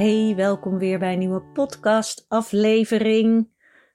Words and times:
Hey, 0.00 0.34
welkom 0.36 0.78
weer 0.78 0.98
bij 0.98 1.12
een 1.12 1.18
nieuwe 1.18 1.42
podcast 1.42 2.24
aflevering. 2.28 3.48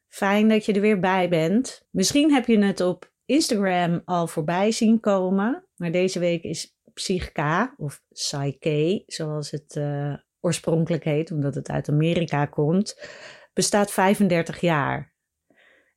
Fijn 0.08 0.48
dat 0.48 0.66
je 0.66 0.74
er 0.74 0.82
weer 0.82 1.00
bij 1.00 1.30
bent. 1.30 1.88
Misschien 1.92 2.34
heb 2.34 2.46
je 2.46 2.58
het 2.58 2.82
op 2.82 3.12
Instagram 3.26 4.02
al 4.06 4.28
voorbij 4.28 4.72
zien 4.72 5.00
komen, 5.00 5.68
maar 5.76 5.92
deze 5.92 6.20
week 6.20 6.44
is 6.44 6.78
Psychka 6.94 7.74
of 7.78 8.02
Psyche, 8.10 9.04
zoals 9.06 9.52
het 9.52 9.76
uh, 9.76 10.14
oorspronkelijk 10.40 11.04
heet, 11.04 11.32
omdat 11.32 11.56
het 11.56 11.70
uit 11.70 11.90
Amerika 11.90 12.46
komt, 12.46 13.10
bestaat 13.54 13.92
35 13.92 14.60
jaar. 14.60 15.14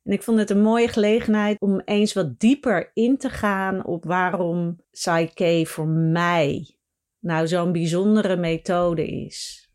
En 0.03 0.11
ik 0.11 0.23
vond 0.23 0.39
het 0.39 0.49
een 0.49 0.61
mooie 0.61 0.87
gelegenheid 0.87 1.59
om 1.59 1.81
eens 1.85 2.13
wat 2.13 2.39
dieper 2.39 2.91
in 2.93 3.17
te 3.17 3.29
gaan 3.29 3.85
op 3.85 4.05
waarom 4.05 4.79
Psyche 4.91 5.63
voor 5.65 5.87
mij 5.87 6.77
nou 7.19 7.47
zo'n 7.47 7.71
bijzondere 7.71 8.37
methode 8.37 9.07
is. 9.07 9.68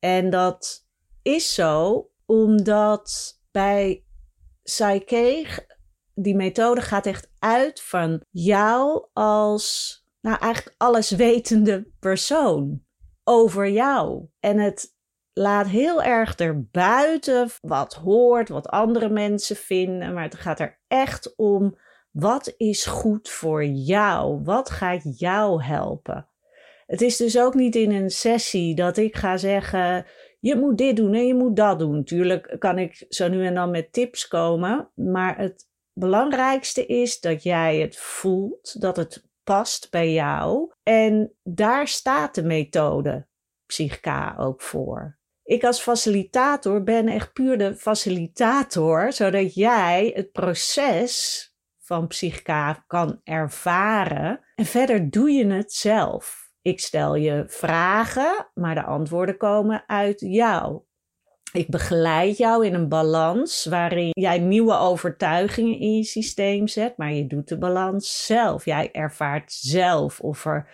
En 0.00 0.30
dat 0.30 0.86
is 1.22 1.54
zo 1.54 2.04
omdat 2.26 3.38
bij 3.50 4.04
Psyche, 4.62 5.66
die 6.14 6.34
methode 6.34 6.80
gaat 6.80 7.06
echt 7.06 7.30
uit 7.38 7.82
van 7.82 8.24
jou 8.30 9.06
als, 9.12 9.96
nou 10.20 10.38
eigenlijk 10.38 10.74
alleswetende 10.78 11.90
persoon 11.98 12.84
over 13.24 13.70
jou. 13.70 14.26
En 14.40 14.58
het 14.58 14.94
laat 15.32 15.66
heel 15.66 16.02
erg 16.02 16.34
erbuiten 16.34 17.50
wat 17.60 17.94
hoort, 17.94 18.48
wat 18.48 18.68
andere 18.68 19.08
mensen 19.08 19.56
vinden, 19.56 20.14
maar 20.14 20.22
het 20.22 20.34
gaat 20.34 20.60
er 20.60 20.80
echt 20.88 21.36
om 21.36 21.78
wat 22.10 22.54
is 22.56 22.86
goed 22.86 23.28
voor 23.28 23.64
jou? 23.64 24.42
Wat 24.42 24.70
gaat 24.70 25.18
jou 25.18 25.62
helpen? 25.62 26.29
Het 26.90 27.00
is 27.00 27.16
dus 27.16 27.38
ook 27.38 27.54
niet 27.54 27.76
in 27.76 27.90
een 27.90 28.10
sessie 28.10 28.74
dat 28.74 28.96
ik 28.96 29.16
ga 29.16 29.36
zeggen: 29.36 30.06
je 30.40 30.56
moet 30.56 30.78
dit 30.78 30.96
doen 30.96 31.14
en 31.14 31.26
je 31.26 31.34
moet 31.34 31.56
dat 31.56 31.78
doen. 31.78 32.04
Tuurlijk 32.04 32.56
kan 32.58 32.78
ik 32.78 33.04
zo 33.08 33.28
nu 33.28 33.46
en 33.46 33.54
dan 33.54 33.70
met 33.70 33.92
tips 33.92 34.28
komen, 34.28 34.90
maar 34.94 35.38
het 35.38 35.68
belangrijkste 35.92 36.86
is 36.86 37.20
dat 37.20 37.42
jij 37.42 37.80
het 37.80 37.96
voelt, 37.96 38.80
dat 38.80 38.96
het 38.96 39.28
past 39.44 39.90
bij 39.90 40.12
jou. 40.12 40.72
En 40.82 41.32
daar 41.42 41.88
staat 41.88 42.34
de 42.34 42.42
methode 42.42 43.26
Psychka 43.66 44.34
ook 44.38 44.60
voor. 44.60 45.18
Ik 45.42 45.64
als 45.64 45.80
facilitator 45.80 46.82
ben 46.82 47.08
echt 47.08 47.32
puur 47.32 47.58
de 47.58 47.76
facilitator, 47.76 49.12
zodat 49.12 49.54
jij 49.54 50.12
het 50.14 50.32
proces 50.32 51.44
van 51.78 52.06
Psychka 52.06 52.84
kan 52.86 53.20
ervaren. 53.24 54.40
En 54.54 54.64
verder 54.64 55.10
doe 55.10 55.30
je 55.30 55.46
het 55.46 55.72
zelf. 55.72 56.49
Ik 56.62 56.80
stel 56.80 57.14
je 57.14 57.44
vragen, 57.46 58.50
maar 58.54 58.74
de 58.74 58.84
antwoorden 58.84 59.36
komen 59.36 59.84
uit 59.86 60.20
jou. 60.20 60.82
Ik 61.52 61.68
begeleid 61.68 62.36
jou 62.36 62.66
in 62.66 62.74
een 62.74 62.88
balans 62.88 63.64
waarin 63.64 64.10
jij 64.10 64.38
nieuwe 64.38 64.76
overtuigingen 64.76 65.78
in 65.78 65.96
je 65.96 66.04
systeem 66.04 66.68
zet, 66.68 66.96
maar 66.96 67.12
je 67.12 67.26
doet 67.26 67.48
de 67.48 67.58
balans 67.58 68.26
zelf. 68.26 68.64
Jij 68.64 68.92
ervaart 68.92 69.52
zelf 69.52 70.20
of, 70.20 70.44
er, 70.44 70.68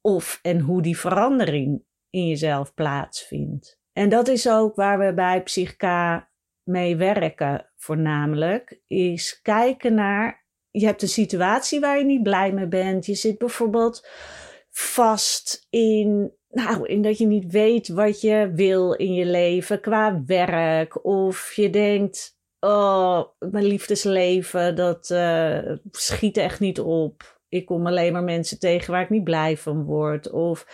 of 0.00 0.38
en 0.42 0.60
hoe 0.60 0.82
die 0.82 0.98
verandering 0.98 1.84
in 2.10 2.26
jezelf 2.26 2.74
plaatsvindt. 2.74 3.80
En 3.92 4.08
dat 4.08 4.28
is 4.28 4.48
ook 4.48 4.76
waar 4.76 4.98
we 4.98 5.14
bij 5.14 5.42
Psychka 5.42 6.30
mee 6.62 6.96
werken, 6.96 7.70
voornamelijk, 7.76 8.80
is 8.86 9.40
kijken 9.42 9.94
naar. 9.94 10.44
Je 10.70 10.86
hebt 10.86 11.02
een 11.02 11.08
situatie 11.08 11.80
waar 11.80 11.98
je 11.98 12.04
niet 12.04 12.22
blij 12.22 12.52
mee 12.52 12.68
bent. 12.68 13.06
Je 13.06 13.14
zit 13.14 13.38
bijvoorbeeld 13.38 14.08
vast 14.78 15.66
in, 15.70 16.32
nou, 16.48 16.86
in 16.88 17.02
dat 17.02 17.18
je 17.18 17.26
niet 17.26 17.52
weet 17.52 17.88
wat 17.88 18.20
je 18.20 18.50
wil 18.54 18.92
in 18.92 19.14
je 19.14 19.24
leven 19.24 19.80
qua 19.80 20.22
werk. 20.26 21.04
Of 21.04 21.52
je 21.52 21.70
denkt, 21.70 22.38
oh, 22.60 23.22
mijn 23.38 23.64
liefdesleven, 23.64 24.76
dat 24.76 25.10
uh, 25.10 25.72
schiet 25.90 26.36
echt 26.36 26.60
niet 26.60 26.80
op. 26.80 27.40
Ik 27.48 27.66
kom 27.66 27.86
alleen 27.86 28.12
maar 28.12 28.24
mensen 28.24 28.58
tegen 28.58 28.92
waar 28.92 29.02
ik 29.02 29.10
niet 29.10 29.24
blij 29.24 29.56
van 29.56 29.84
word. 29.84 30.30
Of 30.30 30.66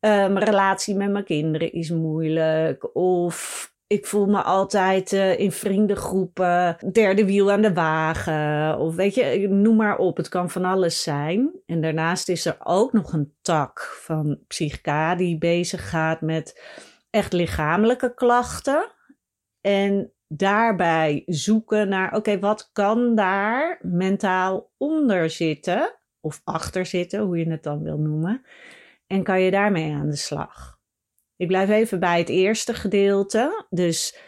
uh, 0.00 0.10
mijn 0.10 0.44
relatie 0.44 0.94
met 0.94 1.10
mijn 1.10 1.24
kinderen 1.24 1.72
is 1.72 1.90
moeilijk. 1.90 2.96
Of 2.96 3.72
ik 3.88 4.06
voel 4.06 4.26
me 4.26 4.42
altijd 4.42 5.12
uh, 5.12 5.38
in 5.38 5.52
vriendengroepen, 5.52 6.76
derde 6.92 7.24
wiel 7.24 7.50
aan 7.52 7.62
de 7.62 7.72
wagen. 7.72 8.78
Of 8.78 8.94
weet 8.94 9.14
je, 9.14 9.48
noem 9.48 9.76
maar 9.76 9.98
op. 9.98 10.16
Het 10.16 10.28
kan 10.28 10.50
van 10.50 10.64
alles 10.64 11.02
zijn. 11.02 11.50
En 11.66 11.80
daarnaast 11.80 12.28
is 12.28 12.44
er 12.44 12.56
ook 12.62 12.92
nog 12.92 13.12
een 13.12 13.34
tak 13.42 13.80
van 13.80 14.38
psychica 14.46 15.14
die 15.14 15.38
bezig 15.38 15.88
gaat 15.90 16.20
met 16.20 16.62
echt 17.10 17.32
lichamelijke 17.32 18.14
klachten. 18.14 18.92
En 19.60 20.12
daarbij 20.26 21.22
zoeken 21.26 21.88
naar, 21.88 22.14
oké, 22.14 22.38
wat 22.38 22.70
kan 22.72 23.14
daar 23.14 23.78
mentaal 23.82 24.70
onder 24.76 25.30
zitten? 25.30 25.94
Of 26.20 26.40
achter 26.44 26.86
zitten, 26.86 27.20
hoe 27.20 27.38
je 27.38 27.50
het 27.50 27.62
dan 27.62 27.82
wil 27.82 27.98
noemen. 27.98 28.42
En 29.06 29.22
kan 29.22 29.40
je 29.40 29.50
daarmee 29.50 29.92
aan 29.92 30.10
de 30.10 30.16
slag? 30.16 30.77
Ik 31.38 31.46
blijf 31.46 31.68
even 31.70 32.00
bij 32.00 32.18
het 32.18 32.28
eerste 32.28 32.74
gedeelte. 32.74 33.66
Dus 33.70 34.18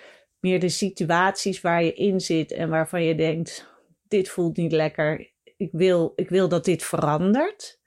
meer 0.41 0.61
de 0.61 0.69
situaties 0.69 1.61
waar 1.61 1.85
je 1.85 1.95
in 1.95 2.21
zit 2.21 2.53
en 2.53 2.69
waarvan 2.69 3.03
je 3.03 3.15
denkt: 3.15 3.69
dit 4.09 4.29
voelt 4.29 4.57
niet 4.57 4.73
lekker. 4.73 5.33
Ik 5.57 5.69
wil, 5.73 6.13
ik 6.17 6.29
wil 6.29 6.49
dat 6.49 6.65
dit 6.65 6.83
verandert. 6.83 7.81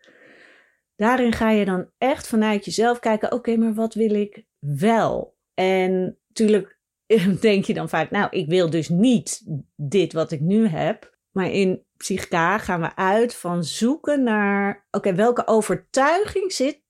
Daarin 0.96 1.34
ga 1.34 1.50
je 1.50 1.66
dan 1.66 1.90
echt 1.98 2.28
vanuit 2.28 2.66
jezelf 2.66 3.00
kijken: 3.00 3.32
oké, 3.32 3.58
maar 3.58 3.74
wat 3.74 3.94
wil 3.94 4.14
ik 4.14 4.46
wel? 4.60 5.38
En 5.54 6.20
natuurlijk 6.28 6.80
denk 7.42 7.66
je 7.66 7.74
dan 7.74 7.90
vaak: 7.90 8.12
nou, 8.12 8.28
ik 8.30 8.48
wil 8.48 8.70
dus 8.70 8.90
niet 8.90 9.44
dit 9.76 10.14
wat 10.14 10.32
ik 10.32 10.40
nu 10.40 10.68
heb. 10.68 11.18
Maar 11.32 11.52
in 11.52 11.86
Psychica 11.98 12.58
gaan 12.58 12.82
we 12.82 12.96
uit 12.96 13.36
van 13.36 13.64
zoeken 13.64 14.24
naar: 14.24 14.88
oké, 14.92 15.16
welke 15.16 15.48
overtuiging 15.48 16.52
zit 16.52 16.82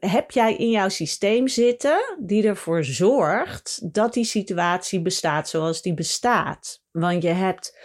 heb 0.00 0.30
jij 0.30 0.56
in 0.56 0.70
jouw 0.70 0.88
systeem 0.88 1.48
zitten 1.48 2.16
die 2.20 2.46
ervoor 2.46 2.84
zorgt 2.84 3.94
dat 3.94 4.12
die 4.12 4.24
situatie 4.24 5.02
bestaat 5.02 5.48
zoals 5.48 5.82
die 5.82 5.94
bestaat. 5.94 6.82
Want 6.90 7.22
je 7.22 7.28
hebt 7.28 7.78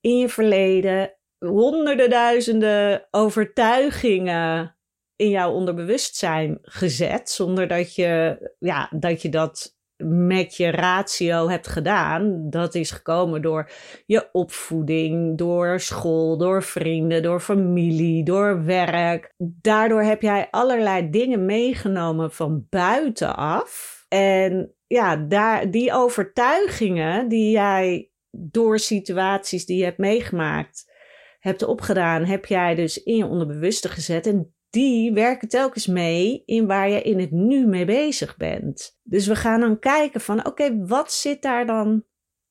in 0.00 0.18
je 0.18 0.28
verleden 0.28 1.16
honderden 1.38 2.10
duizenden 2.10 3.08
overtuigingen 3.10 4.76
in 5.16 5.30
jouw 5.30 5.52
onderbewustzijn 5.52 6.58
gezet, 6.62 7.30
zonder 7.30 7.68
dat 7.68 7.94
je, 7.94 8.38
ja, 8.58 8.90
dat, 8.90 9.22
je 9.22 9.28
dat 9.28 9.75
met 10.04 10.56
je 10.56 10.70
ratio 10.70 11.48
hebt 11.48 11.66
gedaan, 11.66 12.50
dat 12.50 12.74
is 12.74 12.90
gekomen 12.90 13.42
door 13.42 13.70
je 14.06 14.28
opvoeding, 14.32 15.38
door 15.38 15.80
school, 15.80 16.38
door 16.38 16.62
vrienden, 16.62 17.22
door 17.22 17.40
familie, 17.40 18.24
door 18.24 18.64
werk. 18.64 19.32
Daardoor 19.38 20.02
heb 20.02 20.22
jij 20.22 20.48
allerlei 20.50 21.10
dingen 21.10 21.44
meegenomen 21.44 22.32
van 22.32 22.66
buitenaf. 22.70 24.04
En 24.08 24.74
ja, 24.86 25.16
daar, 25.16 25.70
die 25.70 25.92
overtuigingen 25.92 27.28
die 27.28 27.50
jij 27.50 28.10
door 28.30 28.78
situaties 28.78 29.66
die 29.66 29.78
je 29.78 29.84
hebt 29.84 29.98
meegemaakt 29.98 30.94
hebt 31.40 31.62
opgedaan, 31.62 32.24
heb 32.24 32.46
jij 32.46 32.74
dus 32.74 33.02
in 33.02 33.16
je 33.16 33.26
onderbewuste 33.26 33.88
gezet. 33.88 34.26
En 34.26 34.55
die 34.76 35.12
werken 35.12 35.48
telkens 35.48 35.86
mee 35.86 36.42
in 36.44 36.66
waar 36.66 36.88
je 36.88 37.02
in 37.02 37.20
het 37.20 37.30
nu 37.30 37.66
mee 37.66 37.84
bezig 37.84 38.36
bent. 38.36 38.98
Dus 39.02 39.26
we 39.26 39.36
gaan 39.36 39.60
dan 39.60 39.78
kijken 39.78 40.20
van 40.20 40.46
oké, 40.46 40.86
wat 40.86 41.12
zit 41.12 41.42
daar 41.42 41.66
dan 41.66 42.04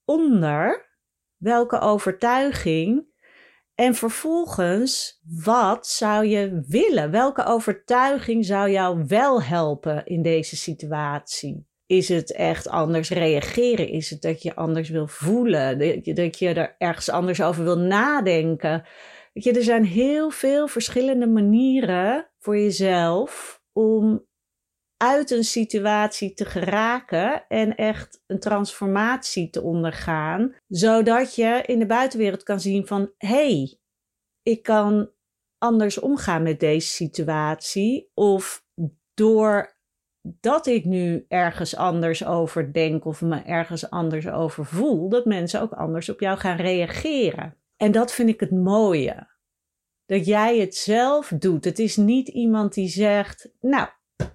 onder? 0.06 0.90
Welke 1.38 1.80
overtuiging? 1.80 3.06
En 3.76 3.96
vervolgens, 3.96 5.22
wat 5.44 5.88
zou 5.88 6.26
je 6.26 6.64
willen? 6.68 7.12
Welke 7.12 7.46
overtuiging 7.46 8.46
zou 8.46 8.70
jou 8.70 9.06
wel 9.08 9.42
helpen 9.42 10.06
in 10.06 10.22
deze 10.22 10.56
situatie? 10.56 11.68
Is 11.86 12.10
het 12.10 12.34
echt 12.34 12.68
anders 12.68 13.10
reageren? 13.10 13.90
Is 13.90 14.10
het 14.10 14.22
dat 14.22 14.42
je 14.42 14.56
anders 14.56 14.90
wil 14.90 15.08
voelen? 15.08 15.80
Dat 15.80 16.06
je, 16.06 16.14
dat 16.14 16.40
je 16.40 16.54
er 16.54 16.76
ergens 16.78 17.10
anders 17.10 17.42
over 17.42 17.64
wil 17.64 17.80
nadenken? 17.80 18.84
Weet 19.36 19.44
je, 19.44 19.54
er 19.54 19.64
zijn 19.64 19.86
heel 19.86 20.30
veel 20.30 20.68
verschillende 20.68 21.28
manieren 21.28 22.32
voor 22.40 22.58
jezelf 22.58 23.62
om 23.74 24.26
uit 24.98 25.32
een 25.32 25.44
situatie 25.44 26.34
te 26.34 26.46
geraken 26.46 27.48
en 27.48 27.76
echt 27.76 28.24
een 28.28 28.40
transformatie 28.40 29.50
te 29.50 29.62
ondergaan, 29.62 30.56
zodat 30.68 31.36
je 31.36 31.64
in 31.66 31.80
de 31.80 31.86
buitenwereld 31.86 32.44
kan 32.44 32.60
zien 32.60 32.88
van 32.88 33.12
hey, 33.18 33.80
ik 34.42 34.64
kan 34.64 35.12
anders 35.58 36.00
omgaan 36.00 36.44
met 36.44 36.60
deze 36.60 36.88
situatie 36.88 38.12
of 38.14 38.66
doordat 39.14 40.66
ik 40.66 40.86
nu 40.86 41.26
ergens 41.28 41.76
anders 41.76 42.26
over 42.26 42.74
denk 42.74 43.06
of 43.06 43.22
me 43.22 43.42
ergens 43.42 43.90
anders 43.90 44.28
over 44.28 44.66
voel, 44.66 45.10
dat 45.10 45.26
mensen 45.26 45.62
ook 45.62 45.74
anders 45.74 46.10
op 46.10 46.20
jou 46.20 46.38
gaan 46.38 46.58
reageren. 46.58 47.58
En 47.78 47.92
dat 47.92 48.14
vind 48.14 48.30
ik 48.30 48.40
het 48.40 48.52
mooie. 48.52 49.34
Dat 50.06 50.26
jij 50.26 50.60
het 50.60 50.76
zelf 50.76 51.32
doet. 51.40 51.66
Het 51.66 51.80
is 51.80 51.98
niet 51.98 52.28
iemand 52.28 52.74
die 52.74 52.88
zegt: 52.88 53.50
Nou, 53.60 53.88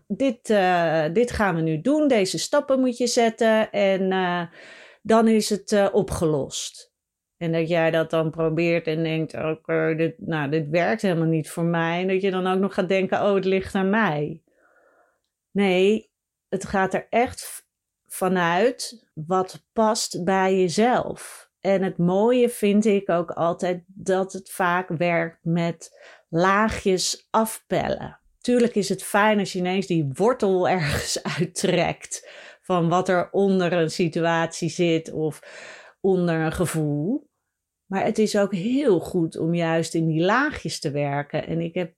dit, 0.07 0.51
uh, 0.51 1.05
dit 1.13 1.31
gaan 1.31 1.55
we 1.55 1.61
nu 1.61 1.81
doen, 1.81 2.09
deze 2.09 2.39
stappen 2.39 2.81
moet 2.81 2.97
je 2.97 3.07
zetten 3.07 3.71
en 3.71 4.13
uh, 4.13 4.43
dan 5.03 5.29
is 5.29 5.51
het 5.51 5.73
uh, 5.73 5.89
opgelost. 5.93 6.93
En 7.37 7.53
dat 7.53 7.69
jij 7.69 7.91
dat 7.91 8.11
dan 8.11 8.31
probeert 8.31 8.87
en 8.87 9.03
denkt, 9.03 9.35
oké, 9.35 9.95
dit, 9.97 10.15
nou, 10.19 10.51
dit 10.51 10.69
werkt 10.69 11.03
helemaal 11.03 11.27
niet 11.27 11.51
voor 11.51 11.65
mij. 11.65 12.01
En 12.01 12.09
dat 12.09 12.21
je 12.23 12.31
dan 12.31 12.47
ook 12.47 12.59
nog 12.59 12.75
gaat 12.75 12.89
denken, 12.89 13.23
oh, 13.23 13.35
het 13.35 13.45
ligt 13.45 13.75
aan 13.75 13.91
mij. 13.91 14.43
Nee, 15.51 16.11
het 16.49 16.65
gaat 16.65 16.95
er 16.95 17.07
echt 17.11 17.69
vanuit 18.07 19.07
wat 19.15 19.67
past 19.73 20.25
bij 20.25 20.57
jezelf. 20.57 21.50
En 21.61 21.83
het 21.83 21.99
mooie 21.99 22.49
vind 22.49 22.85
ik 22.85 23.09
ook 23.09 23.31
altijd 23.31 23.83
dat 23.87 24.33
het 24.33 24.51
vaak 24.51 24.89
werkt 24.89 25.39
met 25.43 25.99
laagjes 26.29 27.27
afpellen. 27.31 28.21
Tuurlijk 28.41 28.75
is 28.75 28.89
het 28.89 29.03
fijn 29.03 29.39
als 29.39 29.53
je 29.53 29.59
ineens 29.59 29.87
die 29.87 30.11
wortel 30.15 30.69
ergens 30.79 31.23
uittrekt 31.23 32.29
van 32.63 32.89
wat 32.89 33.09
er 33.09 33.31
onder 33.31 33.73
een 33.73 33.91
situatie 33.91 34.69
zit 34.69 35.13
of 35.13 35.41
onder 36.01 36.41
een 36.41 36.53
gevoel. 36.53 37.29
Maar 37.87 38.05
het 38.05 38.19
is 38.19 38.39
ook 38.39 38.55
heel 38.55 39.01
goed 39.01 39.39
om 39.39 39.55
juist 39.55 39.95
in 39.95 40.07
die 40.07 40.21
laagjes 40.21 40.81
te 40.81 40.91
werken. 40.91 41.47
En 41.47 41.61
ik 41.61 41.75
heb 41.75 41.95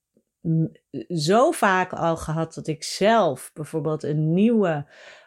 zo 1.08 1.50
vaak 1.50 1.92
al 1.92 2.16
gehad 2.16 2.54
dat 2.54 2.66
ik 2.66 2.82
zelf 2.82 3.50
bijvoorbeeld 3.54 4.02
een 4.02 4.32
nieuwe 4.32 4.86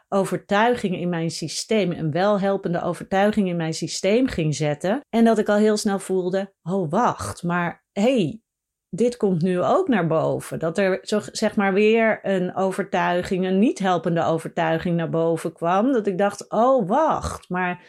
overtuiging 0.10 0.96
in 0.96 1.10
mijn 1.10 1.32
systeem, 1.32 1.92
een 1.92 2.12
welhelpende 2.12 2.82
overtuiging 2.82 3.48
in 3.48 3.56
mijn 3.56 3.74
systeem 3.74 4.28
ging 4.28 4.56
zetten. 4.56 5.00
En 5.10 5.24
dat 5.24 5.38
ik 5.38 5.50
al 5.50 5.56
heel 5.56 5.78
snel 5.78 6.00
voelde: 6.00 6.54
oh 6.64 6.90
wacht, 6.90 7.44
maar 7.44 7.84
hey, 7.92 8.42
dit 8.90 9.18
komt 9.18 9.42
nu 9.42 9.62
ook 9.62 9.88
naar 9.88 10.08
boven. 10.08 10.60
Dat 10.60 10.78
er 10.78 11.00
zeg 11.32 11.56
maar 11.56 11.74
weer 11.74 12.20
een 12.22 12.56
overtuiging, 12.56 13.46
een 13.46 13.60
niet 13.60 13.80
helpende 13.80 14.24
overtuiging 14.24 14.96
naar 14.96 15.10
boven 15.10 15.54
kwam. 15.54 15.92
Dat 15.92 16.08
ik 16.08 16.18
dacht: 16.18 16.52
oh 16.52 16.88
wacht, 16.88 17.50
maar 17.50 17.86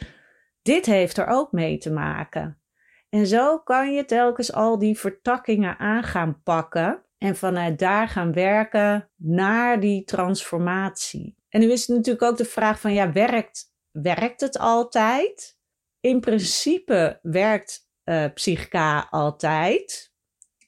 dit 0.62 0.86
heeft 0.86 1.16
er 1.16 1.26
ook 1.26 1.52
mee 1.52 1.78
te 1.78 1.92
maken. 1.92 2.60
En 3.08 3.26
zo 3.26 3.58
kan 3.58 3.94
je 3.94 4.04
telkens 4.04 4.52
al 4.52 4.78
die 4.78 4.98
vertakkingen 4.98 5.78
aan 5.78 6.02
gaan 6.02 6.42
pakken 6.42 7.02
en 7.18 7.36
vanuit 7.36 7.78
daar 7.78 8.08
gaan 8.08 8.32
werken 8.32 9.10
naar 9.16 9.80
die 9.80 10.04
transformatie. 10.04 11.35
En 11.48 11.60
nu 11.60 11.72
is 11.72 11.86
het 11.86 11.96
natuurlijk 11.96 12.24
ook 12.24 12.36
de 12.36 12.44
vraag 12.44 12.80
van 12.80 12.92
ja, 12.92 13.12
werkt, 13.12 13.72
werkt 13.90 14.40
het 14.40 14.58
altijd? 14.58 15.58
In 16.00 16.20
principe 16.20 17.18
werkt 17.22 17.88
uh, 18.04 18.24
Psychica 18.34 19.06
altijd. 19.10 20.12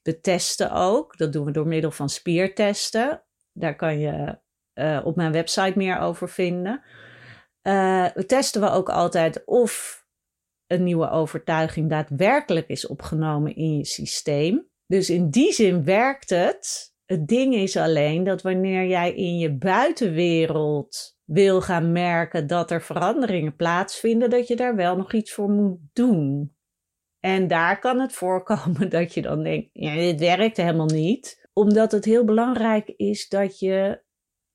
We 0.02 0.20
testen 0.20 0.72
ook. 0.72 1.16
Dat 1.16 1.32
doen 1.32 1.44
we 1.44 1.50
door 1.50 1.66
middel 1.66 1.90
van 1.90 2.08
spiertesten. 2.08 3.24
Daar 3.52 3.76
kan 3.76 3.98
je 3.98 4.38
uh, 4.74 5.00
op 5.04 5.16
mijn 5.16 5.32
website 5.32 5.72
meer 5.76 5.98
over 5.98 6.28
vinden. 6.28 6.82
Uh, 7.62 8.06
we 8.14 8.26
testen 8.26 8.60
we 8.60 8.70
ook 8.70 8.88
altijd 8.88 9.44
of 9.44 10.04
een 10.66 10.82
nieuwe 10.82 11.10
overtuiging 11.10 11.90
daadwerkelijk 11.90 12.68
is 12.68 12.86
opgenomen 12.86 13.56
in 13.56 13.76
je 13.76 13.84
systeem. 13.84 14.68
Dus 14.86 15.10
in 15.10 15.30
die 15.30 15.52
zin 15.52 15.84
werkt 15.84 16.30
het. 16.30 16.94
Het 17.08 17.28
ding 17.28 17.54
is 17.54 17.76
alleen 17.76 18.24
dat 18.24 18.42
wanneer 18.42 18.86
jij 18.86 19.14
in 19.14 19.38
je 19.38 19.56
buitenwereld 19.56 21.16
wil 21.24 21.60
gaan 21.60 21.92
merken 21.92 22.46
dat 22.46 22.70
er 22.70 22.82
veranderingen 22.82 23.56
plaatsvinden, 23.56 24.30
dat 24.30 24.46
je 24.46 24.56
daar 24.56 24.76
wel 24.76 24.96
nog 24.96 25.12
iets 25.12 25.32
voor 25.32 25.50
moet 25.50 25.78
doen. 25.92 26.56
En 27.20 27.48
daar 27.48 27.78
kan 27.78 28.00
het 28.00 28.12
voorkomen 28.12 28.90
dat 28.98 29.14
je 29.14 29.22
dan 29.22 29.42
denkt: 29.42 29.70
ja, 29.72 29.94
dit 29.94 30.20
werkt 30.20 30.56
helemaal 30.56 30.86
niet. 30.86 31.48
Omdat 31.52 31.92
het 31.92 32.04
heel 32.04 32.24
belangrijk 32.24 32.88
is 32.88 33.28
dat 33.28 33.58
je 33.58 34.02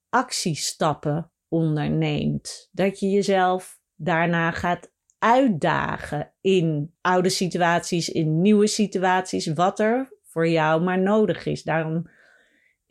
actiestappen 0.09 1.31
onderneemt. 1.47 2.69
Dat 2.71 2.99
je 2.99 3.09
jezelf 3.09 3.79
daarna 3.95 4.51
gaat 4.51 4.91
uitdagen 5.17 6.33
in 6.41 6.95
oude 7.01 7.29
situaties, 7.29 8.09
in 8.09 8.41
nieuwe 8.41 8.67
situaties, 8.67 9.53
wat 9.53 9.79
er 9.79 10.17
voor 10.23 10.47
jou 10.47 10.81
maar 10.81 10.99
nodig 10.99 11.45
is. 11.45 11.63
Daarom 11.63 12.11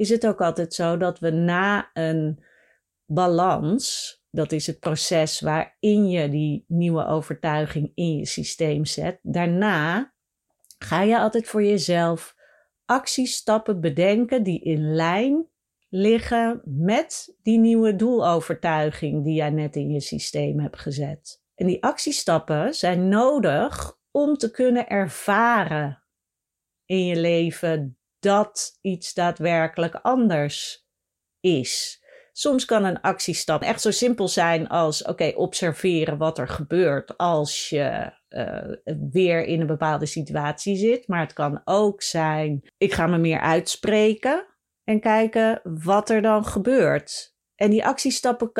is 0.02 0.08
het 0.08 0.26
ook 0.26 0.40
altijd 0.40 0.74
zo 0.74 0.96
dat 0.96 1.18
we 1.18 1.30
na 1.30 1.90
een 1.92 2.44
balans, 3.06 4.16
dat 4.30 4.52
is 4.52 4.66
het 4.66 4.78
proces 4.78 5.40
waarin 5.40 6.08
je 6.08 6.28
die 6.28 6.64
nieuwe 6.68 7.06
overtuiging 7.06 7.92
in 7.94 8.16
je 8.16 8.26
systeem 8.26 8.84
zet, 8.84 9.18
daarna 9.22 10.12
ga 10.78 11.02
je 11.02 11.18
altijd 11.18 11.48
voor 11.48 11.62
jezelf 11.62 12.34
actiestappen 12.84 13.80
bedenken 13.80 14.42
die 14.42 14.60
in 14.60 14.94
lijn 14.94 15.46
liggen 15.88 16.60
met 16.64 17.36
die 17.42 17.58
nieuwe 17.58 17.96
doelovertuiging 17.96 19.24
die 19.24 19.34
jij 19.34 19.50
net 19.50 19.76
in 19.76 19.90
je 19.90 20.00
systeem 20.00 20.60
hebt 20.60 20.78
gezet. 20.78 21.42
En 21.54 21.66
die 21.66 21.82
actiestappen 21.82 22.74
zijn 22.74 23.08
nodig 23.08 23.98
om 24.10 24.36
te 24.36 24.50
kunnen 24.50 24.88
ervaren 24.88 26.02
in 26.84 27.06
je 27.06 27.16
leven 27.16 27.96
dat 28.22 28.78
iets 28.80 29.14
daadwerkelijk 29.14 29.94
anders 29.94 30.86
is. 31.40 32.00
Soms 32.32 32.64
kan 32.64 32.84
een 32.84 33.00
actiestap 33.00 33.62
echt 33.62 33.80
zo 33.80 33.90
simpel 33.90 34.28
zijn 34.28 34.68
als: 34.68 35.04
oké, 35.04 35.32
observeren 35.34 36.18
wat 36.18 36.38
er 36.38 36.48
gebeurt 36.48 37.16
als 37.16 37.68
je 37.68 38.12
uh, 38.28 38.96
weer 39.10 39.44
in 39.44 39.60
een 39.60 39.66
bepaalde 39.66 40.06
situatie 40.06 40.76
zit. 40.76 41.08
Maar 41.08 41.20
het 41.20 41.32
kan 41.32 41.60
ook 41.64 42.02
zijn: 42.02 42.62
ik 42.78 42.92
ga 42.92 43.06
me 43.06 43.18
meer 43.18 43.40
uitspreken 43.40 44.46
en 44.84 45.00
kijken 45.00 45.60
wat 45.84 46.10
er 46.10 46.22
dan 46.22 46.44
gebeurt. 46.44 47.34
En 47.54 47.70
die 47.70 47.84
actiestappen 47.84 48.52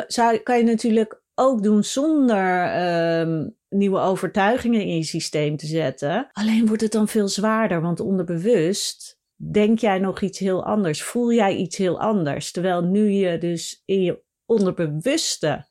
kan 0.43 0.57
je 0.57 0.63
natuurlijk 0.63 1.21
ook 1.35 1.63
doen 1.63 1.83
zonder 1.83 2.75
um, 3.19 3.57
nieuwe 3.69 3.99
overtuigingen 3.99 4.81
in 4.81 4.95
je 4.95 5.03
systeem 5.03 5.57
te 5.57 5.65
zetten. 5.65 6.29
Alleen 6.31 6.67
wordt 6.67 6.81
het 6.81 6.91
dan 6.91 7.07
veel 7.07 7.27
zwaarder, 7.27 7.81
want 7.81 7.99
onderbewust 7.99 9.12
denk 9.51 9.79
jij 9.79 9.99
nog 9.99 10.21
iets 10.21 10.39
heel 10.39 10.65
anders, 10.65 11.03
voel 11.03 11.33
jij 11.33 11.55
iets 11.55 11.77
heel 11.77 11.99
anders. 11.99 12.51
Terwijl 12.51 12.81
nu 12.81 13.09
je 13.09 13.37
dus 13.37 13.81
in 13.85 14.01
je 14.01 14.23
onderbewuste 14.45 15.67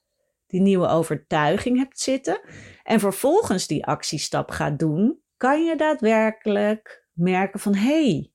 die 0.47 0.61
nieuwe 0.61 0.89
overtuiging 0.89 1.79
hebt 1.79 2.01
zitten 2.01 2.41
en 2.83 3.01
vervolgens 3.01 3.67
die 3.67 3.87
actiestap 3.87 4.51
gaat 4.51 4.79
doen, 4.79 5.21
kan 5.37 5.65
je 5.65 5.77
daadwerkelijk 5.77 7.07
merken 7.13 7.61
van 7.61 7.75
hé, 7.75 8.05
hey, 8.05 8.33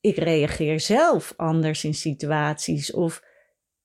ik 0.00 0.16
reageer 0.16 0.80
zelf 0.80 1.32
anders 1.36 1.84
in 1.84 1.94
situaties 1.94 2.92
of 2.92 3.22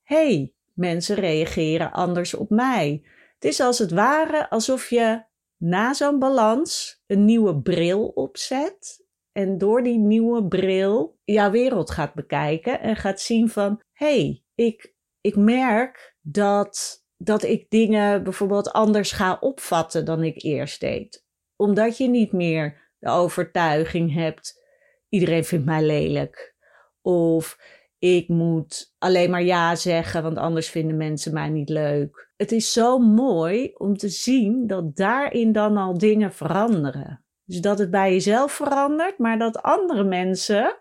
hé, 0.04 0.28
hey, 0.28 0.54
mensen 0.74 1.16
reageren 1.16 1.92
anders 1.92 2.34
op 2.34 2.50
mij. 2.50 3.02
Het 3.34 3.46
is 3.46 3.60
als 3.60 3.80
het 3.80 3.92
ware 3.92 4.50
alsof 4.50 4.90
je 4.90 5.24
na 5.58 5.94
zo'n 5.94 6.20
balans 6.20 7.02
een 7.08 7.26
nieuwe 7.26 7.62
bril 7.62 8.06
opzet. 8.06 9.07
En 9.38 9.58
door 9.58 9.84
die 9.84 9.98
nieuwe 9.98 10.48
bril 10.48 11.20
jouw 11.24 11.52
wereld 11.52 11.92
gaat 11.92 12.14
bekijken 12.14 12.80
en 12.80 12.96
gaat 12.96 13.22
zien 13.22 13.50
van 13.50 13.82
hey, 13.94 14.44
ik, 14.56 14.94
ik 15.22 15.36
merk 15.36 16.16
dat, 16.22 17.06
dat 17.18 17.44
ik 17.44 17.70
dingen 17.70 18.24
bijvoorbeeld 18.24 18.72
anders 18.72 19.12
ga 19.12 19.38
opvatten 19.40 20.06
dan 20.06 20.24
ik 20.24 20.44
eerst 20.44 20.80
deed. 20.80 21.26
Omdat 21.56 21.98
je 21.98 22.08
niet 22.08 22.32
meer 22.32 22.92
de 23.00 23.10
overtuiging 23.10 24.14
hebt, 24.14 24.64
iedereen 25.10 25.44
vindt 25.44 25.66
mij 25.66 25.84
lelijk. 25.84 26.56
Of 27.02 27.58
ik 28.00 28.28
moet 28.28 28.94
alleen 28.98 29.30
maar 29.30 29.44
ja 29.44 29.76
zeggen, 29.76 30.24
want 30.24 30.38
anders 30.38 30.70
vinden 30.70 30.98
mensen 30.98 31.34
mij 31.34 31.50
niet 31.50 31.70
leuk. 31.70 32.32
Het 32.36 32.52
is 32.52 32.74
zo 32.74 33.00
mooi 33.00 33.72
om 33.74 33.98
te 33.98 34.10
zien 34.10 34.68
dat 34.68 34.96
daarin 34.96 35.52
dan 35.52 35.78
al 35.78 35.98
dingen 35.98 36.34
veranderen. 36.34 37.26
Dus 37.48 37.62
dat 37.62 37.80
het 37.80 37.92
bij 37.92 38.12
jezelf 38.12 38.52
verandert, 38.52 39.18
maar 39.18 39.40
dat 39.40 39.62
andere 39.62 40.04
mensen, 40.04 40.78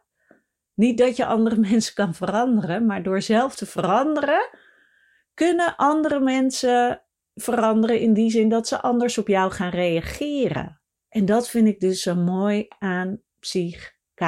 niet 0.74 0.98
dat 0.98 1.16
je 1.16 1.26
andere 1.26 1.56
mensen 1.70 1.94
kan 1.94 2.14
veranderen, 2.14 2.86
maar 2.86 3.02
door 3.02 3.22
zelf 3.22 3.56
te 3.56 3.66
veranderen, 3.66 4.48
kunnen 5.34 5.76
andere 5.76 6.20
mensen 6.20 7.02
veranderen 7.34 8.00
in 8.00 8.12
die 8.12 8.30
zin 8.30 8.48
dat 8.48 8.68
ze 8.68 8.80
anders 8.80 9.18
op 9.18 9.28
jou 9.28 9.52
gaan 9.52 9.70
reageren. 9.70 10.80
En 11.08 11.24
dat 11.24 11.48
vind 11.48 11.68
ik 11.68 11.80
dus 11.80 12.02
zo 12.02 12.14
mooi 12.14 12.66
aan 12.78 13.22
Psych-K. 13.40 14.20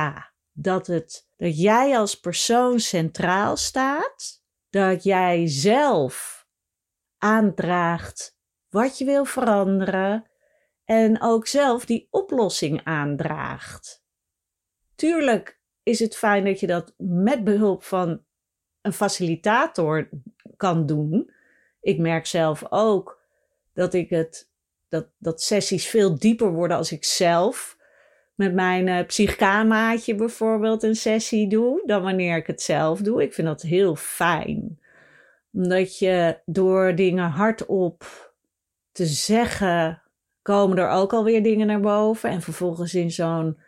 Dat 0.52 0.86
het 0.86 1.28
dat 1.36 1.60
jij 1.60 1.98
als 1.98 2.20
persoon 2.20 2.80
centraal 2.80 3.56
staat, 3.56 4.42
dat 4.70 5.02
jij 5.02 5.46
zelf 5.46 6.46
aandraagt 7.18 8.36
wat 8.68 8.98
je 8.98 9.04
wil 9.04 9.24
veranderen 9.24 10.27
en 10.88 11.22
ook 11.22 11.46
zelf 11.46 11.84
die 11.84 12.08
oplossing 12.10 12.80
aandraagt. 12.84 14.02
Tuurlijk 14.94 15.60
is 15.82 15.98
het 15.98 16.16
fijn 16.16 16.44
dat 16.44 16.60
je 16.60 16.66
dat 16.66 16.94
met 16.96 17.44
behulp 17.44 17.82
van 17.82 18.22
een 18.80 18.92
facilitator 18.92 20.08
kan 20.56 20.86
doen. 20.86 21.30
Ik 21.80 21.98
merk 21.98 22.26
zelf 22.26 22.64
ook 22.70 23.20
dat 23.72 23.94
ik 23.94 24.10
het 24.10 24.50
dat, 24.88 25.06
dat 25.18 25.42
sessies 25.42 25.86
veel 25.86 26.18
dieper 26.18 26.52
worden 26.52 26.76
als 26.76 26.92
ik 26.92 27.04
zelf 27.04 27.76
met 28.34 28.54
mijn 28.54 28.86
uh, 28.86 29.06
psychkamaatje 29.06 30.14
bijvoorbeeld 30.14 30.82
een 30.82 30.96
sessie 30.96 31.48
doe 31.48 31.82
dan 31.86 32.02
wanneer 32.02 32.36
ik 32.36 32.46
het 32.46 32.62
zelf 32.62 33.00
doe. 33.00 33.22
Ik 33.22 33.34
vind 33.34 33.46
dat 33.46 33.62
heel 33.62 33.96
fijn. 33.96 34.80
Omdat 35.52 35.98
je 35.98 36.38
door 36.44 36.94
dingen 36.94 37.30
hardop 37.30 38.32
te 38.92 39.06
zeggen, 39.06 40.02
komen 40.48 40.78
er 40.78 40.88
ook 40.88 41.12
alweer 41.12 41.42
dingen 41.42 41.66
naar 41.66 41.80
boven. 41.80 42.30
En 42.30 42.42
vervolgens 42.42 42.94
in 42.94 43.10
zo'n 43.10 43.60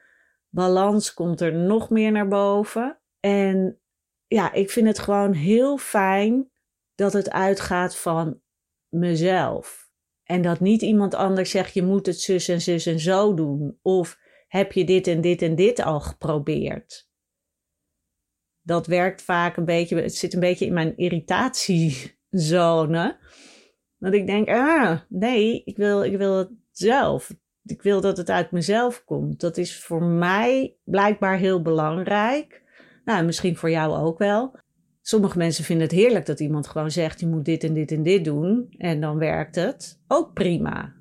balans 0.48 1.14
komt 1.14 1.40
er 1.40 1.54
nog 1.54 1.90
meer 1.90 2.12
naar 2.12 2.28
boven. 2.28 3.00
En 3.20 3.80
ja, 4.26 4.52
ik 4.52 4.70
vind 4.70 4.86
het 4.86 4.98
gewoon 4.98 5.32
heel 5.32 5.78
fijn 5.78 6.50
dat 6.94 7.12
het 7.12 7.30
uitgaat 7.30 7.96
van 7.96 8.40
mezelf. 8.88 9.90
En 10.22 10.42
dat 10.42 10.60
niet 10.60 10.82
iemand 10.82 11.14
anders 11.14 11.50
zegt, 11.50 11.74
je 11.74 11.82
moet 11.82 12.06
het 12.06 12.20
zus 12.20 12.48
en 12.48 12.60
zus 12.60 12.86
en 12.86 13.00
zo 13.00 13.34
doen. 13.34 13.78
Of 13.82 14.18
heb 14.48 14.72
je 14.72 14.84
dit 14.84 15.06
en 15.06 15.20
dit 15.20 15.42
en 15.42 15.54
dit 15.54 15.80
al 15.80 16.00
geprobeerd? 16.00 17.08
Dat 18.60 18.86
werkt 18.86 19.22
vaak 19.22 19.56
een 19.56 19.64
beetje, 19.64 19.96
het 19.96 20.14
zit 20.14 20.34
een 20.34 20.40
beetje 20.40 20.66
in 20.66 20.72
mijn 20.72 20.96
irritatiezone. 20.96 23.18
Dat 23.98 24.12
ik 24.12 24.26
denk, 24.26 24.48
ah, 24.48 25.00
nee, 25.08 25.62
ik 25.64 25.76
wil, 25.76 26.04
ik 26.04 26.16
wil 26.16 26.58
zelf. 26.70 27.34
Ik 27.64 27.82
wil 27.82 28.00
dat 28.00 28.16
het 28.16 28.30
uit 28.30 28.50
mezelf 28.50 29.04
komt. 29.04 29.40
Dat 29.40 29.56
is 29.56 29.80
voor 29.84 30.02
mij 30.02 30.76
blijkbaar 30.84 31.38
heel 31.38 31.62
belangrijk. 31.62 32.62
Nou, 33.04 33.24
misschien 33.24 33.56
voor 33.56 33.70
jou 33.70 33.94
ook 33.94 34.18
wel. 34.18 34.58
Sommige 35.02 35.38
mensen 35.38 35.64
vinden 35.64 35.86
het 35.86 35.96
heerlijk 35.96 36.26
dat 36.26 36.40
iemand 36.40 36.66
gewoon 36.66 36.90
zegt: 36.90 37.20
je 37.20 37.26
moet 37.26 37.44
dit 37.44 37.64
en 37.64 37.74
dit 37.74 37.92
en 37.92 38.02
dit 38.02 38.24
doen. 38.24 38.74
En 38.78 39.00
dan 39.00 39.18
werkt 39.18 39.54
het. 39.54 40.00
Ook 40.08 40.32
prima. 40.32 40.94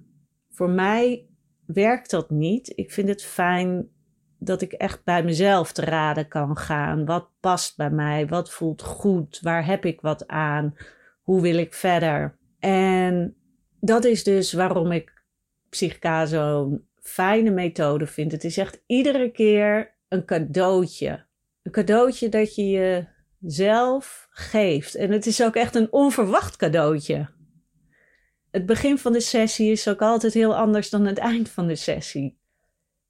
Voor 0.52 0.70
mij 0.70 1.28
werkt 1.66 2.10
dat 2.10 2.30
niet. 2.30 2.72
Ik 2.76 2.92
vind 2.92 3.08
het 3.08 3.24
fijn 3.24 3.90
dat 4.38 4.62
ik 4.62 4.72
echt 4.72 5.04
bij 5.04 5.24
mezelf 5.24 5.72
te 5.72 5.82
raden 5.82 6.28
kan 6.28 6.58
gaan. 6.58 7.06
Wat 7.06 7.30
past 7.40 7.78
bij 7.78 7.90
mij? 7.90 8.28
Wat 8.28 8.52
voelt 8.52 8.82
goed? 8.82 9.40
Waar 9.42 9.66
heb 9.66 9.86
ik 9.86 10.02
wat 10.02 10.28
aan? 10.28 10.76
Hoe 11.22 11.42
wil 11.42 11.58
ik 11.58 11.74
verder? 11.74 12.38
En 12.60 13.36
dat 13.80 14.06
is 14.06 14.24
dus 14.24 14.54
waarom 14.54 14.92
ik 14.92 15.19
Psychica 15.70 16.26
zo'n 16.26 16.88
fijne 17.00 17.50
methode 17.50 18.08
vind. 18.08 18.32
Het 18.32 18.44
is 18.44 18.58
echt 18.58 18.84
iedere 18.86 19.32
keer 19.32 19.96
een 20.08 20.26
cadeautje. 20.26 21.26
Een 21.64 21.72
cadeautje 21.72 22.30
dat 22.30 22.56
je 22.56 23.08
jezelf 23.40 24.28
geeft. 24.30 24.96
En 24.96 25.12
het 25.12 25.26
is 25.26 25.44
ook 25.44 25.56
echt 25.56 25.76
een 25.76 25.92
onverwacht 25.92 26.56
cadeautje. 26.56 27.30
Het 28.52 28.66
begin 28.66 28.98
van 28.98 29.14
de 29.14 29.20
sessie 29.20 29.72
is 29.72 29.88
ook 29.88 30.02
altijd 30.02 30.34
heel 30.34 30.56
anders 30.56 30.90
dan 30.90 31.06
het 31.06 31.18
eind 31.18 31.50
van 31.50 31.68
de 31.68 31.76
sessie. 31.76 32.38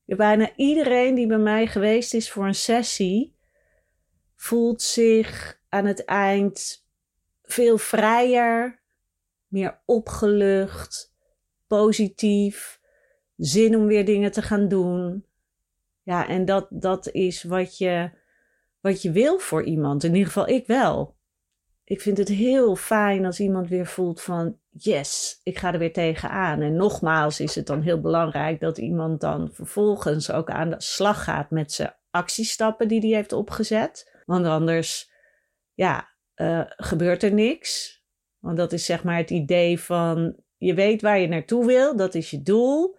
Bijna 0.06 0.52
iedereen 0.56 1.16
die 1.16 1.28
bij 1.28 1.38
mij 1.38 1.68
geweest 1.68 2.14
is 2.14 2.32
voor 2.32 2.48
een 2.48 2.56
sessie, 2.56 3.36
voelt 4.36 4.82
zich 4.82 5.60
aan 5.70 5.86
het 5.86 6.06
eind 6.06 6.86
veel 7.44 7.78
vrijer, 7.78 8.82
meer 9.48 9.82
opgelucht, 9.86 11.09
positief, 11.70 12.80
zin 13.38 13.76
om 13.76 13.86
weer 13.86 14.06
dingen 14.06 14.32
te 14.32 14.42
gaan 14.42 14.68
doen. 14.68 15.26
Ja, 16.04 16.28
en 16.28 16.46
dat, 16.46 16.68
dat 16.70 17.12
is 17.12 17.44
wat 17.44 17.78
je, 17.78 18.10
wat 18.80 19.02
je 19.02 19.12
wil 19.12 19.40
voor 19.40 19.64
iemand. 19.64 20.04
In 20.04 20.12
ieder 20.12 20.28
geval, 20.28 20.48
ik 20.48 20.68
wel. 20.68 21.16
Ik 21.84 22.02
vind 22.02 22.18
het 22.18 22.28
heel 22.28 22.76
fijn 22.76 23.26
als 23.26 23.40
iemand 23.40 23.68
weer 23.68 23.86
voelt 23.86 24.22
van 24.22 24.58
yes, 24.70 25.40
ik 25.44 25.58
ga 25.58 25.74
er 25.74 25.80
weer 25.80 25.94
tegenaan. 25.94 26.62
En 26.62 26.76
nogmaals 26.76 27.40
is 27.40 27.56
het 27.56 27.68
dan 27.68 27.82
heel 27.82 28.02
belangrijk 28.02 28.60
dat 28.60 28.78
iemand 28.78 29.22
dan 29.22 29.50
vervolgens 29.52 30.32
ook 30.32 30.50
aan 30.50 30.70
de 30.70 30.82
slag 30.82 31.24
gaat 31.24 31.50
met 31.50 31.72
zijn 31.72 31.94
actiestappen 32.12 32.88
die 32.88 33.00
hij 33.00 33.10
heeft 33.10 33.34
opgezet. 33.34 34.22
Want 34.26 34.46
anders, 34.46 35.12
ja, 35.74 36.10
uh, 36.36 36.62
gebeurt 36.66 37.24
er 37.24 37.34
niks. 37.34 38.04
Want 38.40 38.58
dat 38.58 38.74
is 38.74 38.86
zeg 38.86 39.04
maar 39.04 39.18
het 39.18 39.30
idee 39.30 39.80
van 39.80 40.36
je 40.60 40.74
weet 40.74 41.02
waar 41.02 41.20
je 41.20 41.28
naartoe 41.28 41.66
wil, 41.66 41.96
dat 41.96 42.16
is 42.16 42.30
je 42.30 42.42
doel. 42.42 42.98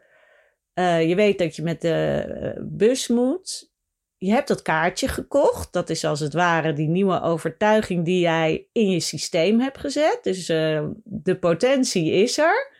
Uh, 0.75 1.09
je 1.09 1.15
weet 1.15 1.39
dat 1.39 1.57
je 1.57 1.63
met 1.63 1.81
de 1.81 2.25
eh, 2.29 2.63
bus 2.63 3.09
moet. 3.09 3.73
Je 4.17 4.31
hebt 4.31 4.49
dat 4.49 4.63
kaartje 4.63 5.09
gekocht. 5.09 5.73
Dat 5.73 5.91
is 5.91 6.05
als 6.05 6.21
het 6.21 6.33
ware 6.33 6.73
die 6.73 6.89
nieuwe 6.89 7.21
overtuiging 7.21 8.05
die 8.05 8.21
jij 8.21 8.69
in 8.73 8.91
je 8.91 9.01
systeem 9.01 9.61
hebt 9.61 9.79
gezet. 9.79 10.19
Dus 10.23 10.49
uh, 10.49 10.87
de 11.05 11.39
potentie 11.39 12.13
is 12.13 12.39
er. 12.39 12.73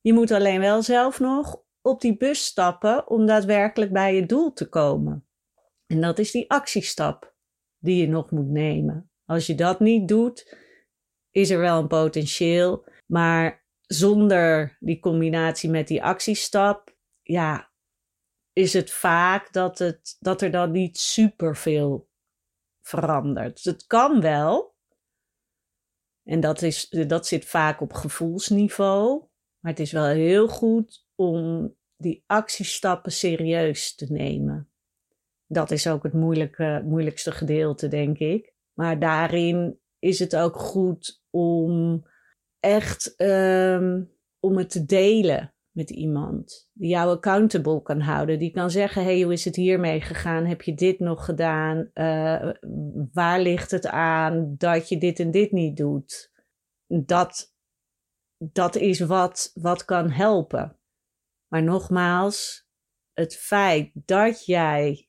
Je 0.00 0.12
moet 0.12 0.30
alleen 0.30 0.60
wel 0.60 0.82
zelf 0.82 1.20
nog 1.20 1.62
op 1.80 2.00
die 2.00 2.16
bus 2.16 2.44
stappen 2.44 3.08
om 3.08 3.26
daadwerkelijk 3.26 3.92
bij 3.92 4.14
je 4.14 4.26
doel 4.26 4.52
te 4.52 4.68
komen. 4.68 5.26
En 5.86 6.00
dat 6.00 6.18
is 6.18 6.30
die 6.30 6.50
actiestap 6.50 7.34
die 7.78 8.00
je 8.00 8.08
nog 8.08 8.30
moet 8.30 8.50
nemen. 8.50 9.10
Als 9.26 9.46
je 9.46 9.54
dat 9.54 9.80
niet 9.80 10.08
doet, 10.08 10.56
is 11.30 11.50
er 11.50 11.58
wel 11.58 11.78
een 11.78 11.88
potentieel. 11.88 12.84
Maar 13.06 13.61
zonder 13.92 14.76
die 14.80 15.00
combinatie 15.00 15.70
met 15.70 15.88
die 15.88 16.02
actiestap, 16.02 16.96
ja, 17.22 17.70
is 18.52 18.72
het 18.72 18.90
vaak 18.90 19.52
dat, 19.52 19.78
het, 19.78 20.16
dat 20.20 20.42
er 20.42 20.50
dan 20.50 20.70
niet 20.70 20.98
superveel 20.98 22.08
verandert. 22.82 23.54
Dus 23.54 23.64
het 23.64 23.86
kan 23.86 24.20
wel. 24.20 24.74
En 26.22 26.40
dat, 26.40 26.62
is, 26.62 26.88
dat 26.88 27.26
zit 27.26 27.44
vaak 27.44 27.80
op 27.80 27.92
gevoelsniveau. 27.92 29.24
Maar 29.58 29.70
het 29.70 29.80
is 29.80 29.92
wel 29.92 30.06
heel 30.06 30.48
goed 30.48 31.06
om 31.14 31.74
die 31.96 32.24
actiestappen 32.26 33.12
serieus 33.12 33.94
te 33.94 34.12
nemen. 34.12 34.70
Dat 35.46 35.70
is 35.70 35.86
ook 35.86 36.02
het 36.02 36.12
moeilijke, 36.12 36.82
moeilijkste 36.84 37.32
gedeelte, 37.32 37.88
denk 37.88 38.18
ik. 38.18 38.54
Maar 38.72 38.98
daarin 38.98 39.80
is 39.98 40.18
het 40.18 40.36
ook 40.36 40.56
goed 40.56 41.22
om 41.30 42.04
echt 42.62 43.14
um, 43.20 44.10
om 44.40 44.56
het 44.56 44.70
te 44.70 44.84
delen 44.84 45.54
met 45.70 45.90
iemand. 45.90 46.68
Die 46.72 46.88
jou 46.88 47.10
accountable 47.10 47.82
kan 47.82 48.00
houden. 48.00 48.38
Die 48.38 48.50
kan 48.50 48.70
zeggen: 48.70 49.04
hey, 49.04 49.22
hoe 49.22 49.32
is 49.32 49.44
het 49.44 49.56
hiermee 49.56 50.00
gegaan? 50.00 50.44
Heb 50.44 50.62
je 50.62 50.74
dit 50.74 50.98
nog 50.98 51.24
gedaan? 51.24 51.90
Uh, 51.94 52.50
waar 53.12 53.40
ligt 53.40 53.70
het 53.70 53.86
aan 53.86 54.54
dat 54.58 54.88
je 54.88 54.98
dit 54.98 55.20
en 55.20 55.30
dit 55.30 55.52
niet 55.52 55.76
doet? 55.76 56.30
Dat, 56.86 57.54
dat 58.38 58.76
is 58.76 59.00
wat, 59.00 59.50
wat 59.54 59.84
kan 59.84 60.10
helpen. 60.10 60.76
Maar 61.48 61.62
nogmaals, 61.62 62.68
het 63.12 63.36
feit 63.36 63.90
dat 63.94 64.44
jij 64.44 65.08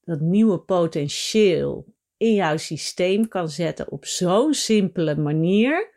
dat 0.00 0.20
nieuwe 0.20 0.58
potentieel 0.58 1.94
in 2.16 2.34
jouw 2.34 2.56
systeem 2.56 3.28
kan 3.28 3.48
zetten 3.48 3.90
op 3.90 4.04
zo'n 4.04 4.54
simpele 4.54 5.16
manier. 5.16 5.93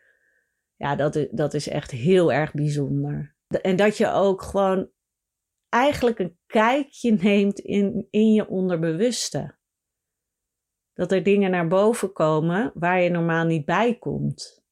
Ja, 0.78 0.96
dat, 0.96 1.28
dat 1.32 1.54
is 1.54 1.68
echt 1.68 1.92
heel 1.92 2.34
erg 2.34 2.54
bijzonder. 2.54 3.36
En 3.62 3.76
dat 3.76 3.98
je 3.98 4.12
ook 4.12 4.42
gewoon 4.42 4.90
eigenlijk 5.70 6.20
een 6.20 6.38
kijkje 6.46 7.12
neemt 7.12 7.60
in, 7.60 8.08
in 8.10 8.34
je 8.34 8.48
onderbewuste. 8.48 9.56
Dat 10.94 11.12
er 11.12 11.24
dingen 11.24 11.52
naar 11.52 11.68
boven 11.68 12.14
komen 12.14 12.72
waar 12.74 13.02
je 13.02 13.10
normaal 13.10 13.46
niet 13.46 13.66
bij 13.66 13.98
komt. 13.98 14.66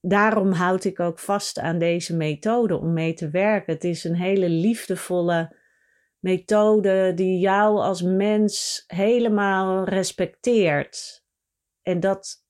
Daarom 0.00 0.52
houd 0.52 0.84
ik 0.84 1.00
ook 1.00 1.18
vast 1.18 1.58
aan 1.58 1.78
deze 1.78 2.16
methode 2.16 2.76
om 2.76 2.92
mee 2.92 3.14
te 3.14 3.30
werken. 3.30 3.72
Het 3.72 3.84
is 3.84 4.04
een 4.04 4.16
hele 4.16 4.48
liefdevolle 4.48 5.56
methode 6.18 7.12
die 7.14 7.38
jou 7.38 7.78
als 7.78 8.02
mens 8.02 8.84
helemaal 8.86 9.84
respecteert. 9.84 11.24
En 11.82 12.00
dat, 12.00 12.45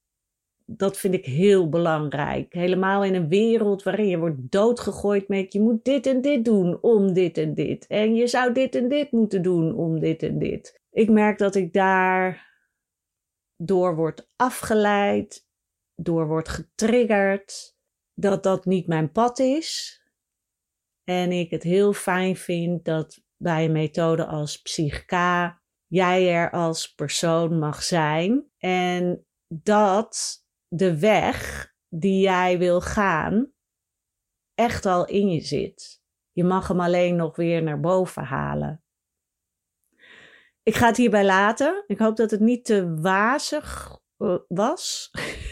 dat 0.66 0.96
vind 0.96 1.14
ik 1.14 1.24
heel 1.24 1.68
belangrijk. 1.68 2.52
Helemaal 2.52 3.04
in 3.04 3.14
een 3.14 3.28
wereld 3.28 3.82
waarin 3.82 4.08
je 4.08 4.18
wordt 4.18 4.50
doodgegooid 4.50 5.28
met 5.28 5.52
je 5.52 5.60
moet 5.60 5.84
dit 5.84 6.06
en 6.06 6.20
dit 6.20 6.44
doen 6.44 6.82
om 6.82 7.12
dit 7.12 7.38
en 7.38 7.54
dit. 7.54 7.86
En 7.86 8.14
je 8.14 8.26
zou 8.26 8.52
dit 8.52 8.74
en 8.74 8.88
dit 8.88 9.12
moeten 9.12 9.42
doen 9.42 9.74
om 9.74 10.00
dit 10.00 10.22
en 10.22 10.38
dit. 10.38 10.80
Ik 10.90 11.10
merk 11.10 11.38
dat 11.38 11.54
ik 11.54 11.72
daar 11.72 12.54
door 13.56 13.96
word 13.96 14.28
afgeleid, 14.36 15.46
door 15.94 16.26
word 16.26 16.48
getriggerd, 16.48 17.76
dat 18.14 18.42
dat 18.42 18.64
niet 18.64 18.86
mijn 18.86 19.12
pad 19.12 19.38
is. 19.38 20.00
En 21.04 21.32
ik 21.32 21.50
het 21.50 21.62
heel 21.62 21.92
fijn 21.92 22.36
vind 22.36 22.84
dat 22.84 23.24
bij 23.36 23.64
een 23.64 23.72
methode 23.72 24.26
als 24.26 24.62
Psychka 24.62 25.60
jij 25.86 26.34
er 26.34 26.50
als 26.50 26.94
persoon 26.94 27.58
mag 27.58 27.82
zijn 27.82 28.50
en 28.58 29.26
dat 29.48 30.44
de 30.68 30.98
weg 30.98 31.70
die 31.88 32.20
jij 32.20 32.58
wil 32.58 32.80
gaan 32.80 33.52
echt 34.54 34.86
al 34.86 35.06
in 35.06 35.28
je 35.30 35.40
zit. 35.40 36.02
Je 36.32 36.44
mag 36.44 36.68
hem 36.68 36.80
alleen 36.80 37.16
nog 37.16 37.36
weer 37.36 37.62
naar 37.62 37.80
boven 37.80 38.22
halen. 38.22 38.82
Ik 40.62 40.74
ga 40.74 40.86
het 40.86 40.96
hierbij 40.96 41.24
laten. 41.24 41.84
Ik 41.86 41.98
hoop 41.98 42.16
dat 42.16 42.30
het 42.30 42.40
niet 42.40 42.64
te 42.64 43.00
wazig 43.00 43.98
eh, 44.16 44.36
was. 44.48 45.10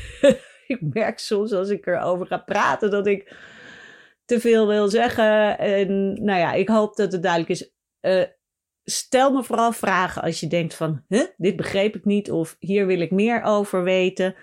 ik 0.66 0.78
merk 0.80 1.18
soms 1.18 1.52
als 1.52 1.68
ik 1.68 1.86
erover 1.86 2.26
ga 2.26 2.38
praten 2.38 2.90
dat 2.90 3.06
ik 3.06 3.36
te 4.24 4.40
veel 4.40 4.66
wil 4.66 4.88
zeggen. 4.88 5.58
En 5.58 6.12
nou 6.24 6.38
ja, 6.38 6.52
ik 6.52 6.68
hoop 6.68 6.96
dat 6.96 7.12
het 7.12 7.22
duidelijk 7.22 7.50
is. 7.50 7.72
Uh, 8.00 8.24
stel 8.84 9.32
me 9.32 9.44
vooral 9.44 9.72
vragen 9.72 10.22
als 10.22 10.40
je 10.40 10.46
denkt 10.46 10.74
van, 10.74 11.04
huh, 11.08 11.26
dit 11.36 11.56
begreep 11.56 11.96
ik 11.96 12.04
niet 12.04 12.30
of 12.30 12.56
hier 12.58 12.86
wil 12.86 13.00
ik 13.00 13.10
meer 13.10 13.42
over 13.42 13.82
weten. 13.82 14.34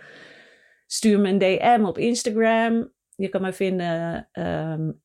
Stuur 0.93 1.19
me 1.19 1.29
een 1.29 1.37
DM 1.37 1.83
op 1.85 1.97
Instagram. 1.97 2.93
Je 3.15 3.29
kan 3.29 3.41
me 3.41 3.53
vinden 3.53 4.29
um, 4.33 5.01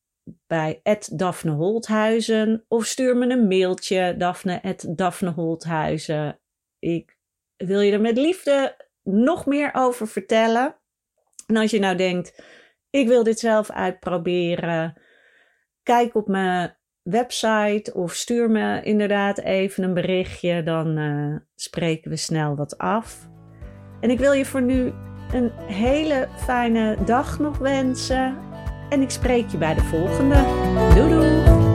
bij 0.47 0.81
Daphne 1.13 1.51
Holthuizen 1.51 2.65
of 2.69 2.85
stuur 2.85 3.17
me 3.17 3.31
een 3.31 3.49
mailtje 3.49 4.15
daphne@daphneholthuizen. 4.19 6.41
Ik 6.79 7.19
wil 7.57 7.81
je 7.81 7.93
er 7.93 8.01
met 8.01 8.17
liefde 8.17 8.77
nog 9.03 9.47
meer 9.47 9.71
over 9.75 10.09
vertellen. 10.09 10.77
En 11.47 11.57
als 11.57 11.71
je 11.71 11.79
nou 11.79 11.97
denkt, 11.97 12.43
ik 12.91 13.09
wil 13.09 13.23
dit 13.23 13.39
zelf 13.39 13.71
uitproberen, 13.71 15.03
kijk 15.83 16.15
op 16.15 16.29
mijn 16.29 16.77
website 17.03 17.95
of 17.95 18.15
stuur 18.15 18.51
me 18.51 18.83
inderdaad 18.83 19.39
even 19.39 19.85
een 19.85 19.95
berichtje, 19.95 20.63
dan 20.63 20.99
uh, 20.99 21.37
spreken 21.55 22.11
we 22.11 22.17
snel 22.17 22.57
wat 22.57 22.79
af. 22.79 23.29
En 24.01 24.11
ik 24.11 24.19
wil 24.19 24.33
je 24.33 24.45
voor 24.45 24.63
nu 24.63 24.93
een 25.33 25.51
hele 25.67 26.29
fijne 26.37 26.97
dag 27.05 27.39
nog 27.39 27.59
wensen. 27.59 28.37
En 28.89 29.03
ik 29.03 29.11
spreek 29.11 29.49
je 29.49 29.59
bij 29.59 29.75
de 29.75 29.83
volgende. 29.83 30.45
Doei 30.95 31.09
doei! 31.09 31.66